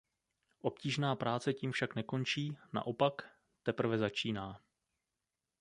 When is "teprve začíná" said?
3.63-4.61